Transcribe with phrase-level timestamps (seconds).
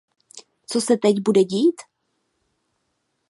[0.65, 1.75] Co se teď bude dít?